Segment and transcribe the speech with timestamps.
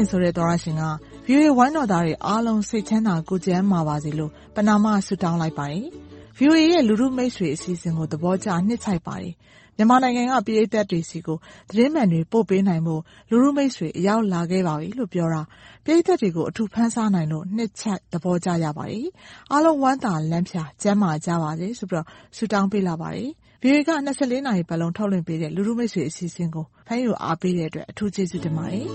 [0.00, 0.84] စင်ဆိုတဲ့ သောရရှင်က
[1.26, 5.86] VOA ဝိုင်းတော်သားတွေအားလုံး စိတ်ချမ်းသာကိုယ်ကျန်းမာပါစေလို့ ပဏာမ ဆုတောင်းလိုက်ပါတယ်။
[6.38, 9.34] VOA ရဲ့ လူထုမိတ်ဆွေအစီအစဉ်ကို သဘောကျ နှစ်ခြိုက်ပါတယ်။
[9.76, 11.38] မြန်မာနိုင်ငံက ပရိသတ်တွေဆီကို
[11.70, 15.42] သတင်းမှန်တွေ ပို့ပေးနိုင်ဖို့ လူထုမိတ်ဆွေ အရောက်လာခဲ့ပါပြီလို့ ပြောတာ
[15.84, 19.06] ပရိသတ်တွေကို အထူးဖန်ဆားနိုင်လို့ နှစ်ခြိုက်သဘောကျရပါတယ်။
[19.52, 22.06] အားလုံးဝမ်းသာလန်းဖြာကျန်းမာကြပါစေဆိုပြီးတော့
[22.36, 23.30] ဆုတောင်းပေးလာပါတယ်။
[23.62, 28.86] VOA က24နာရီပတ်လုံး ထုတ်လွှင့်ပေးတဲ့ လူထုမိတ်ဆွေအစီအစဉ်ကို ဖမ်းယူအားပေးတဲ့အတွက် အထူးကျေးဇူးတင်ပါတယ်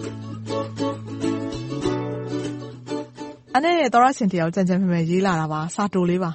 [3.58, 6.31] ။အနေနဲ့သောရရှင်တယောက်ကြံကြံဖန်ဖန်ရေးလာတာပါစာတိုလေးပါ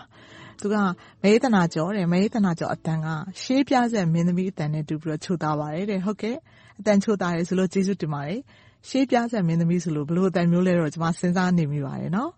[0.61, 0.75] သူက
[1.23, 3.07] မေးသနာကျော်တယ်မေးသနာကျော်အတန်က
[3.41, 6.37] ရှေးပြဆက်မင်းသမီးအတန်နဲ့တူပြီးတော့ချိုသားပါတယ်တဲ့ဟုတ်ကဲ့
[6.79, 8.41] အတန်ချိုသားတယ်ဆိုလို့ကျေးဇူးတင်ပါတယ်
[8.89, 12.31] ရှေးပြဆက်မင်းသမီးဆိုလို့ဘလို့အတန်မျိုးလဲတော့ကျွန်မစဉ်းစားနေမိပါတယ်နော်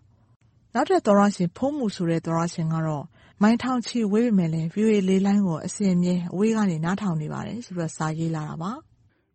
[0.73, 3.05] နောက်ထပ်သောရရှင်ဖုံးမှုဆိုတဲ့သောရရှင်ကတော့
[3.41, 8.71] မိုင်းထောင်ချီဝေးပေမဲ့လည်း VOA လေးလိုင်းကိုအစဉ်အမြဲအဝေးကနေနားထောင်နေပါတယ်ဆိုပြီးတော့စာရေးလာတာပါ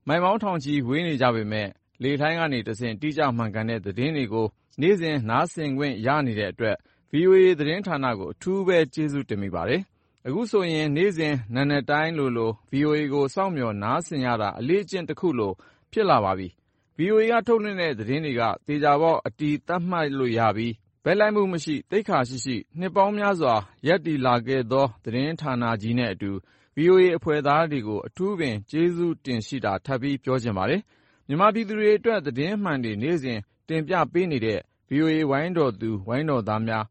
[0.09, 1.69] မိုင်မောင်းထောင်ချီဝေးနေကြပေမဲ့
[2.03, 4.47] လေထိုင်းကနေတဆင့်တိကျမှန်ကန်တဲ့သတင်းတွေကို
[4.81, 6.77] နေ့စဉ် နားဆင်ခွင့်ရနေတဲ့အတွက်
[7.13, 9.83] VOA သတင်းဌာနကို အထူးပဲ ကျေးဇူးတင်မိပါတယ်။
[10.27, 15.53] အခုဆိုရင် နေ့စဉ် နံနက်တိုင်းလိုလို VOA ကို စောင့်မျှော် နားဆင်ရတာ အလေ့အကျင့်တခုလို
[15.93, 16.49] ဖြစ်လာပါပြီ။
[16.99, 20.73] VOA က ထုတ်လွှင့်တဲ့ သတင်းတွေက သေချာပေါက် အတည်သတ်မှတ်လို့ရပြီး
[21.05, 23.55] ဘက်လိုက်မှုမရှိ၊သိက္ခာရှိရှိ နှစ်ပေါင်းများစွာ
[23.87, 26.31] ရပ်တည်လာခဲ့သော သတင်းဌာနကြီးနဲ့အတူ
[26.77, 30.81] VOA အဖွဲ့သားတွေကို အထူးပင် ကျေးဇူးတင်ရှိတာ ထပ်ပြီး ပြောချင်ပါတယ်။
[31.29, 36.85] မြန်မာပြည်သူတွေအတွက် သတင်းမှန်တွေ နေ့စဉ် တင်ပြပေးနေတဲ့ VOA ဝိုင်းတော်သူ ဝိုင်းတော်သားများ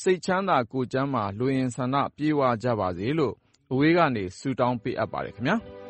[0.00, 3.34] စိတ်ချမ်းသာကိုယ်ကျန်းမာ လိုအင်ဆန္ဒပြည့်ဝကြပါစေလို့
[3.72, 5.56] အဝေးကနေ ဆုတောင်းပေးအပ်ပါတယ်ခင်ဗျာ။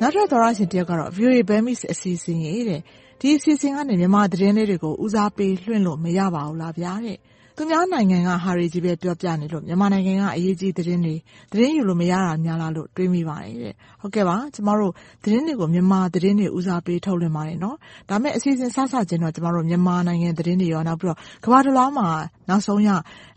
[0.00, 2.80] နောက်ထပ် သောရရှင်တယောက်ကတော့ VOA Burmese အစီအစဉ်ရေးတဲ့
[3.20, 7.18] ဒီအစီအစဉ်ကနေ မြန်မာသတင်းလေးတွေကို ဦးစားပေးလွှင့်လို့ မရပါဘူးလားဗျာတဲ့
[7.60, 11.14] သူများနိုင်ငံကဟာတွေကြီးပဲပြောပြနေလို့မြန်မာနိုင်ငံကအရေးကြီးသတင်းတွေ
[11.52, 14.92] သတင်းယူလို့မရတာများလားလို့တွေးမိပါတယ်တဲ့ဟုတ်ကဲ့ပါကျမတို့
[15.24, 17.76] သတင်းတွေကိုမြန်မာသတင်းတွေဦးစားပေးထုတ်လွှင့်ပါတယ်နော်
[18.08, 22.08] ဒါမဲ့အစီအစဉ်စစချင်းတော့ကျမတို့မြန်မာနိုင်ငံသတင်းတွေရောနောက်ပြီးတော့ကမ္ဘာတစ်လောင်းမှာ
[22.48, 22.88] နောက်ဆုံးရ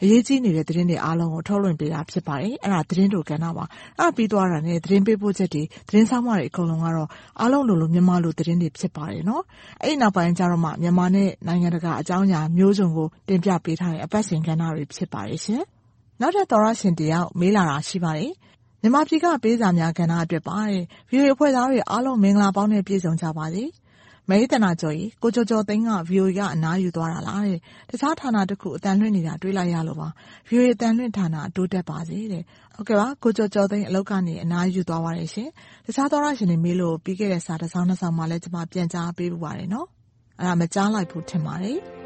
[0.04, 3.66] အရေးကြီးနေတဲ့သတင်းတွေအားလုံးကိုထုတ်လွှင့်ပေးတာဖြစ်ပါတယ်အဲ့ဒါသတင်းတို့ကဏ္ဍပါ
[4.00, 9.44] အဲ့ပြီးသွားတာနဲ့သတင်းပေးပို့ချက်တွေသတင်းဆောင်မတွေအကုန်လုံးကတော့အားလုံးလိုလိုမြန်မာလိုသတင်းတွေဖြစ်ပါတယ်နော်
[9.84, 15.64] အဲ့နောက်ပိုင်းကျတော့မှမြန်မာနဲ့နိုင်ငံတကာအကြောင်းအရာမျိုးစုံကိုတင်ပြပေးထားတဲ့အပတ်စဉ်ကဏ္ဍတွေ ဖြစ်ပါတယ်ရှင်။
[16.22, 18.32] နောက်ထပ် သောရရှင်တယောက် မေးလာတာ ရှိပါတယ်။
[18.82, 23.64] မြန်မာပြည်က ပေးစာများကဏ္ဍအတွက်ပါတဲ့။ VOA အဖွဲ့သားတွေအားလုံး မင်္ဂလာပေါင်းနဲ့ ပြည့်စုံကြပါစေ။
[24.30, 27.58] မေးသနာကျော်ကြီးကိုကျော်ကျော်သိန်းက VOA က အနားယူသွားတာလားတဲ့။
[27.90, 30.10] တခြားဌာနတစ်ခုအတန်လွှင့်နေတာ တွေးလိုက်ရလို့ပါ။
[30.50, 32.44] VOA အတန်လွှင့်ဌာန တိုးတက်ပါစေတဲ့။
[32.76, 35.50] ဟုတ်ကဲ့ပါ ကိုကျော်ကျော်သိန်း အလောက်ကနေ အနားယူသွားပါတယ်ရှင်။
[35.86, 39.88] တခြားသောရရှင်တွေ မေးလို့ ပြီးခဲ့တဲ့ စာတစ်စောင်းနှစ်စောင်းမှလည်း ကျွန်မပြန်ကြားပေးပူပါတယ်နော်။
[40.40, 41.80] အဲ့ဒါ မကြားလိုက်ဘူး ထင်ပါတယ်။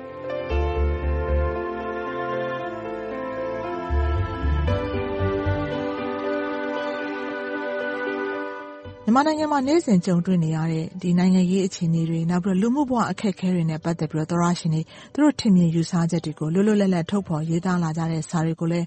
[9.16, 14.82] မြန်မာနိုင်ငံမှာ နေ့စဉ်ကြုံတွေ့နေရတဲ့ ဒီနိုင်ငံရေးအခြေအနေတွေ နောက်ပြီးလူမှုဘဝအခက်အခဲတွေနဲ့ ပတ်သက်ပြီးတော့ သောရရှင်တွေ
[15.14, 18.86] သူတို့ထင်မြင်ယူဆချက်တွေကို လွတ်လွတ်လပ်လပ် ထုတ်ဖော်ရေးသားလာကြတဲ့ စာတွေကိုလည်း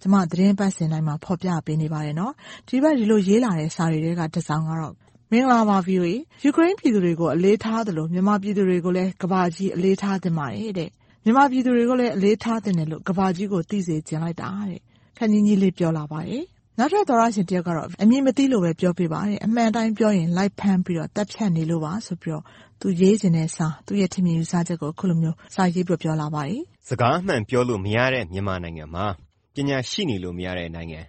[0.00, 2.32] ကျမ သတင်းပတ်စဉ်တိုင်းမှာ ဖော်ပြပေးနေပါတယ်နော်
[2.68, 4.94] ဒီဘက်ဒီလိုရေးလာတဲ့ စာတွေကတစ်စောင်းကတော့
[5.30, 6.10] မင်္ဂလာပါ VOA
[6.44, 10.90] ယူကရိန်းပြည်သူတွေကို အလေးထားသလို မြန်မာပြည်သူတွေကိုလည်းကဘာကြီး အလေးထားတင်ပါတယ်တဲ့
[11.24, 14.80] မြန်မာပြည်သူတွေကိုလည်း အလေးထားတင်တယ်လို့ကဘာကြီးကို သိစေချင်လိုက်တာတဲ့
[15.18, 16.44] ခန်းကြီးကြီးလေး ပြောလာပါတယ်
[16.78, 22.42] နောက်ထပ်သောရရှင်တယောက်ကတော့အမြင်မသိလို့ပဲပြောပြပါတယ်အမှန်တိုင်းပြောရင် လိုက်ဖမ်းပြီးတော့တက်ဖြတ်နေလို့ပါဆိုပြီးတော့
[22.80, 29.06] သူရေးခြင်းနဲ့စာသူ့ရဲ့ထင်မြင်ယူဆချက်ကိုခုလိုမျိုးစာရေးပြပြောလာပါတယ်စကားအမှန်ပြောလို့မရတဲ့မြန်မာနိုင်ငံမှာ
[29.54, 31.00] ပညာရှိနေလို့မရတဲ့နိုင်ငံ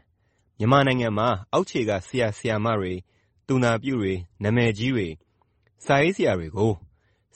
[0.59, 2.93] မြန်မာနိုင်ငံမှာအောက်ခြေကဆရာဆရာမတွေ
[3.47, 4.13] သူနာပြုတွေ
[4.43, 5.07] နာမည်ကြီးတွေ
[5.85, 6.71] စာရေးဆရာတွေကို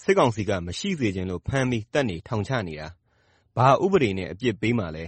[0.02, 2.88] စစ်ကောင်စီကမရှိစေခြင်းလို့ဖမ်းပြီးတက်နေထောင်ချနေတာ
[3.56, 5.06] ဘာဥပဒေနဲ့အပြစ်ပေးမှလဲ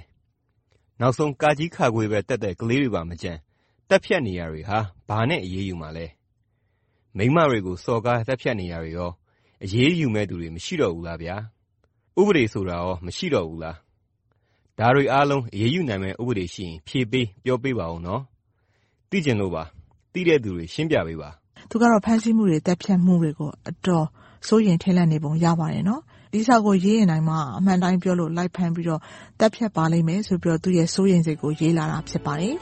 [1.02, 3.34] နောက်ဆုံးကာကြီးခါခွေပဲတက်တဲ့ ကလေးတွေပါမကြံ
[3.90, 6.06] တက်ဖြတ်နေရတွေဟာ ဘာနဲ့အရေးယူမှာလဲ
[7.18, 9.12] မိမတွေကို စော်ကားတက်ဖြတ်နေရတွေရော
[9.64, 11.36] အရေးယူမဲ့သူတွေ မရှိတော့ဘူးလားဗျာ
[12.20, 13.78] ဥပဒေဆိုတာရော မရှိတော့ဘူးလား
[14.80, 18.22] ဒါတွေအားလုံး အရေးယူနိုင်မဲ့ဥပဒေရှိရင် ဖြေပေး ပြောပေးပါဦးနော်
[19.10, 19.64] သိကျင်လို့ပါ
[20.14, 21.30] သိတဲ့သူတွေ ရှင်းပြပေးပါ
[21.70, 24.06] သူကတော့ ဖမ်းဆီးမှုတွေတက်ဖြတ်မှုတွေကို အတော်
[24.48, 26.02] စိုးရင်ထိတ်လန့်နေပုံ ရပါတယ်နော်
[26.34, 29.02] ဒီစာကိုရေးရင်တိုင်းမှာအမှန်တိုင်းပြောလို့လိုက်ဖမ်းပြီးတော့
[29.40, 32.56] တက်ဖြတ်ပါလိမ့်မယ်ဆိုပြီးတော့သူ့ရဲ့စိုးရိမ်စိတ်ကိုရေးလာတာဖြစ်ပါတယ်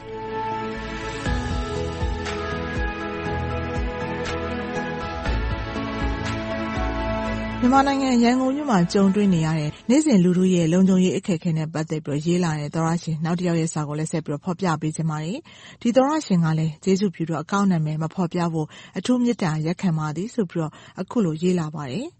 [7.62, 15.38] မြန်မာနိုင်ငံရန်ကုန်မြို့မှာကြုံတွေ့နေရတဲ့နေ့စဉ်လူထုရဲ့လုံခြုံရေးအခက်အခဲနဲ့ပတ်သက်ပြီးရေးလာတဲ့သောတရှင်နောက်တယောက်ရဲ့စာကိုလည်းဆက်ပြီးဖော်ပြပေးချင်ပါတယ်။
[15.82, 18.66] ဒီသောတရှင်ကလည်းကျေးဇူးပြုတော့အကောင့်နာမည်မဖော်ပြဖို့
[18.98, 22.08] အထူးမေတ္တာရပ်ခံပါသည်ဆိုပြီးတော့အခုလိုရေးလာပါတယ်။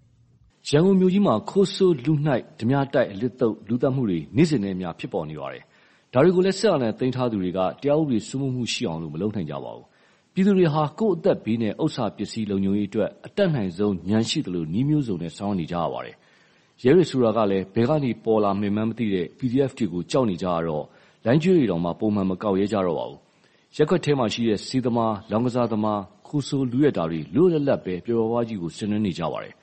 [0.69, 5.63] ရန်ကုန်မြို့ကြီးမှာ ခိုးဆိုးလူနှိုက်ဓမြတိုက် အလစ်သုတ်လူသတ်မှုတွေ နေ့စဉ်နဲ့အမျှ ဖြစ်ပေါ်နေပါတယ်။
[6.13, 9.87] ဒါတွေကိုလည်း စစ်အာဏာသိမ်းထားသူတွေက တရားဥပဒေစိုးမိုးမှုရှိအောင်လို့မလုပ်နိုင်ကြပါဘူး
[10.33, 16.17] ပြည်သူတွေဟာ ကိုယ့်အသက်ဘေးနဲ့ ဥစ္စာပစ္စည်းလုံခြုံရေးအတွက် အတတ်နိုင်ဆုံးဉာဏ်ရှိသလို နည်းမျိုးစုံနဲ့ ဆောင်ရွက်နေကြရပါတယ်။
[16.83, 20.85] ရဲတွေဆိုတာကလည်း ဘယ်ကနေ ပေါ်လာမှန်းမသိတဲ့ PDF တွေကို ကြောက်နေကြရတော့
[21.25, 23.19] လိုင်းကျွေးတွေတောင် ပုံမှန်မကောက်ရဲကြတော့ပါဘူး။
[23.77, 29.55] ရပ်ကွက်ထဲမှာရှိတဲ့ ဆေးသမား၊လောင်းကစားသမား၊ခိုးဆိုး လုယက်တာတွေ လွတ်လွတ်လပ်လပ်ပဲ ပျော်ပျော်ပါးပါးကြီး ဆင်နွှဲနေကြပါတယ်။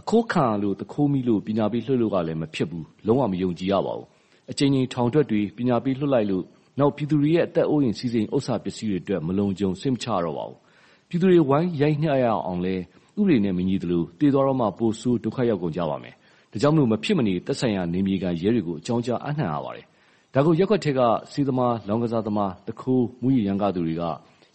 [0.00, 4.06] အခိုးခံရလို့သူခိုးမိလို့ပညာပေးလွှတ်လို့ကလည်းမဖြစ်ဘူး။လုံးဝမယုံကြည်ရပါဘူး။
[4.50, 6.44] အကြိမ်ကြိမ်ထောင်ထွက်တွေပညာပေးလွှတ်လိုက်လို့
[6.78, 10.58] နောက်ပြည်သူတွေရဲ့အသက်အိုးအိမ်စည်းစိမ်ဥစ္စာပစ္စည်းတွေအတွက်မလုံခြုံစိတ်မချရတော့ပါဘူး။
[11.08, 12.82] ပြည်သူတွေဝိုင်းရိုက်နှက်ရအောင်လည်း
[13.18, 16.14] ဥပဒေနဲ့မညီသလိုသေသွားတော့မှပိုဆိုးဒုက္ခရောက်ကုန်ကြပါမယ်။
[16.52, 19.86] ဒါကြောင့်မဖြစ်မနေသက်ဆိုင်ရာနယ်မြေခံရဲတွေကိုအကြောင်းကြားအပ်နှံရပါတယ်။
[20.34, 21.00] ဒါကိုရပ်ကွက်ထဲက
[21.32, 24.02] ဆေးသမား၊လောင်းကစားသမား၊သူခိုး၊မူးယစ်ရမ်းကားသူတွေက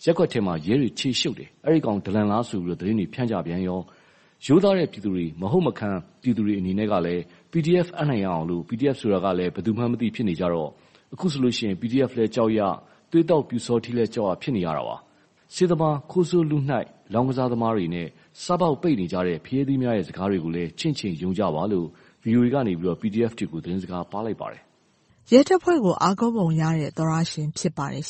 [0.06, 3.80] ရပ်ကွက်ထဲမှာရဲတွေခြေရှုပ်တယ်။အဲဒီကောင်ဒလန်လားဆိုပြီးသတင်းတွေဖြန့်ကြပြန်ရော။
[4.45, 5.89] ရိုးသားတဲ့ပြည်သူတွေ မဟုတ်မခံ
[6.22, 10.69] ပြည်သူတွေအနေနဲ့ကလည်း PDF အပ်နှံရအောင်လို့ PDF ဆိုတာကလည်း ဘယ်သူမှန်းမသိဖြစ်နေကြတော့
[11.13, 12.60] အခုဆိုရင် PDF လည်းကြောက်ရ၊
[13.12, 14.95] သွေးသောက်ပျူစောထီးလည်း ကြောက်ရ ဖြစ်နေရတာပါ။
[15.54, 18.07] ဆေးသမား၊ခိုးဆိုးလုနှိုက်၊လောင်းကစားသမားတွေနဲ့
[18.44, 21.88] စားပေါက်ပိတ်နေကြတဲ့ဖရဲသီးများရဲ့ စကားတွေကိုလည်း ချင့်ချိန်ယုံကြပါလို့
[22.24, 24.62] VOA ကနေ PDF တွေကို သတင်းစကားပါးလိုက်ပါတယ်။
[25.31, 28.06] ရဲတပ်ဖွဲ့ကို အားကိုးပုံရတဲ့ သောတရှင် ဖြစ်ပါတယ်။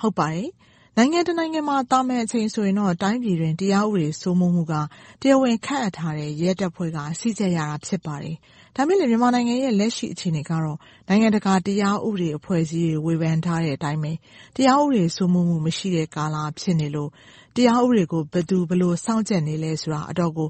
[0.00, 0.48] ဟုတ်ပါတယ်။
[0.98, 4.74] နိုင်ငံတနိုင်ငံမှာ သာမန်အချိန်ဆိုရင်တော့ တိုင်းပြည်တွင်း တရားဥပဒေ စိုးမိုးမှုက
[5.20, 8.36] တရားဝင်ခန့်အပ်ထားတဲ့ ရဲတပ်ဖွဲ့က ကြီးကြပ်ရတာ ဖြစ်ပါတယ်
[8.76, 14.12] ဒါပေမဲ့လည်းမြန်မာနိုင်ငံရဲ့ လက်ရှိအခြေအနေကတော့ နိုင်ငံတကာ တရားဥပဒေအဖွဲ့အစည်းတွေ ဝေဖန်ထားတဲ့အတိုင်းပဲ
[14.56, 17.10] တရားဥပဒေ စိုးမိုးမှု မရှိတဲ့ကာလ ဖြစ်နေလို့
[17.56, 20.48] တရားဥပဒေကို ဘယ်သူဘယ်လို စောင့်ကြပ်နေလဲဆိုတာ အတော်ကို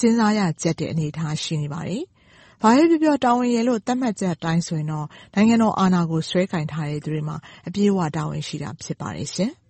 [0.00, 2.02] စဉ်းစားရကျပ်တဲ့ အနေအထား ရှိနေပါတယ်။
[2.62, 7.36] ဘာပဲပြောပြော တာဝန်ရယ်လို့ သတ်မှတ်ချက်အတိုင်းဆိုရင်တော့ နိုင်ငံတော်အာဏာကို စွဲကိုင်ထားတဲ့သူတွေမှာ
[7.66, 9.52] အပြည့်အဝ တာဝန်ရှိတာ ဖြစ်ပါတယ်ရှင်။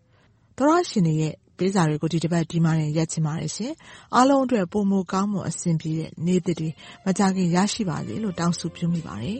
[0.59, 3.73] သောတရှင်တွေရဲ့ပေးစာတွေကိုဒီတပတ်ဒီမှာတင်ရက်ချင်ပါတယ်ရှင်။
[4.15, 6.69] အားလုံးအတွက်ပိုမိုကောင်းမွန်အဆင်ပြေတဲ့နေ့သစ်တွေ
[7.07, 9.39] မကြာခင်ရရှိပါစေလို့တောင်းဆိုပြုမိပါတယ်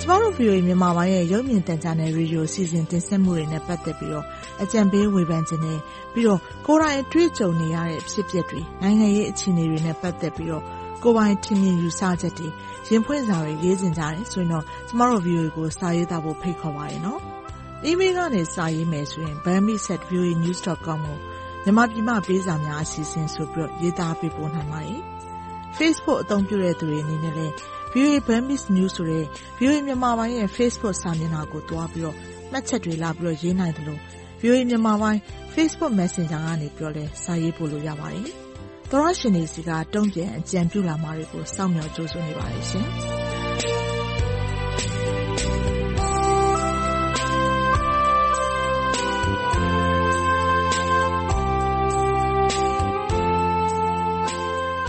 [0.00, 4.26] ကျမတို့ VOA မြန်မာပိုင်းရဲ့ရုပ်မြင်သံကြားနယ်ရေဒီယိုစီစဉ်တင်ဆက်မှုတွေနဲ့ပတ်သက်ပြီးတော့
[4.62, 5.78] အကြံပေးဝေဖန်ခြင်းနဲ့
[6.12, 10.64] ပြီးတော့ကိုယ်တိုင်တွေ့ကြုံနေရတဲ့ဖြစ်ပျက်တွေနိုင်ငံရေးအခြေအနေတွေနဲ့ပတ်သက်ပြီးတော့
[11.02, 12.48] ကိုပိုင်ထင်မြင်ယူဆချက်တွေ
[12.88, 17.20] ရင်ဖွင့်စာတွေရေးစင်ကြတယ်ဆိုရင်တော့ကျမတို့ view ကိုစာရေးသားဖို့ဖိတ်ခေါ်ပါတယ်နော်။
[17.88, 20.98] email ကနေစာရေးမယ်ဆိုရင် bami@voanews.com ကို
[21.64, 25.00] မြန်မာပြည်မှပေးစာများအစီအစဉ်ဆိုပြီးတော့ရေးသားပေးပို့နိုင်ပါတယ်။
[25.76, 27.54] Facebook အသုံးပြုတဲ့သူတွေအနေနဲ့လည်း
[27.92, 29.24] VOA Burmese News ဆိုတဲ့
[29.58, 32.16] VOA မြန်မာပိုင်းရဲ့ Facebook စာမျက်နှာကိုတွားပြီးတော့
[32.50, 34.00] မှတ်ချက်တွေလာပြီးတော့ရေးနိုင်တယ်လို့
[34.42, 35.20] VOA မြန်မာပိုင်း
[35.54, 38.26] Facebook Messenger ကနေပြောလဲစာရေးပို့လို့ရပါတယ်။
[38.90, 42.86] သောရရှင်တွေစီကတုံ့ပြန်အကြံပြုလာမှာတွေကိုစောင့်မျှော်ကြိုးစွနေပါတယ်ရှင်။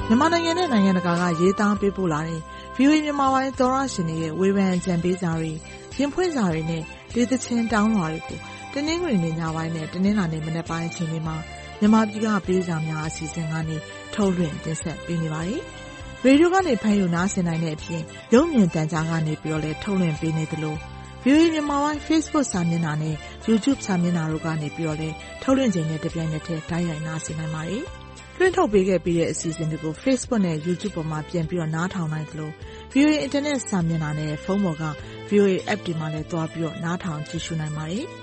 [0.07, 2.41] မြန်မာနိုင်ငံနဲ့နိုင်ငံတကာကရေးသားပေးပို့လာတဲ့
[2.75, 5.51] VOA မြန်မာပိုင်းသောရရှင်တွေရဲ့ဝေဖန်အကြံပေးစာတွေ
[5.97, 8.39] ရင်ဖွင့်စာတွေနဲ့ဒေသချင်းတောင်းလွှာတွေကို
[8.73, 11.37] တင်းနှင်းတွင်နေညပိုင်းနဲ့တင်းနှင်းလာနေမနေ့ပိုင်းအချိန်တွေမှာ
[11.79, 13.77] မြန်မာပြည်ကပေးစာများအစီအစဉ်ကနေ
[14.13, 15.61] ထုတ်လွှင့်တင်ဆက်ပေးနေပါတယ်။
[16.23, 18.01] ရေဒီယိုကနေဖမ်းယူနားဆင်နိုင်တဲ့အပြင်
[18.33, 20.75] ရုပ်မြင်သံကြားကနေပြီးတော့လည်းထုတ်လွှင့်ပေးနေသလို
[21.23, 23.15] VOA မြန်မာပိုင်း Facebook စာမျက်နှာနဲ့
[23.47, 27.83] YouTube စာမျက်နှာတို့ကနေပြီးတော့လည်းထုတ်လွှင့်ခြင်းနဲ့တပြိုင်နက်တည်းတိုက်ရိုက်နားဆင်နိုင်ပါတယ်။
[28.37, 32.51] လွှင့်ထုတ်ပေးခဲ့ပြီးတဲ့အစီအစဉ်တွေကို Facebook နဲ့ YouTube ပေါ်မှာပြန်ပြီးတော့နားထောင်နိုင်သလို
[32.93, 34.85] VOA Internet စာမျက်နှာနဲ့ဖုန်းပေါ်က
[35.29, 38.05] VOA App တွေမှာလည်းတွားပြီးတော့နားထောင်ကြည့်ရှုနိုင်ပါတယ်။